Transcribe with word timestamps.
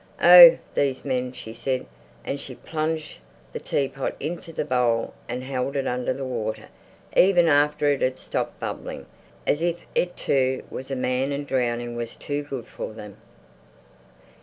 "Oh, 0.23 0.57
these 0.73 1.05
men!" 1.05 1.31
said 1.31 1.55
she, 1.57 1.85
and 2.25 2.39
she 2.39 2.55
plunged 2.55 3.19
the 3.53 3.59
teapot 3.59 4.15
into 4.19 4.51
the 4.51 4.65
bowl 4.65 5.13
and 5.29 5.43
held 5.43 5.75
it 5.75 5.85
under 5.85 6.11
the 6.11 6.25
water 6.25 6.69
even 7.15 7.47
after 7.47 7.85
it 7.91 8.01
had 8.01 8.17
stopped 8.17 8.59
bubbling, 8.59 9.05
as 9.45 9.61
if 9.61 9.81
it 9.93 10.17
too 10.17 10.63
was 10.71 10.89
a 10.89 10.95
man 10.95 11.31
and 11.31 11.45
drowning 11.45 11.95
was 11.95 12.15
too 12.15 12.41
good 12.41 12.65
for 12.65 12.93
them. 12.93 13.17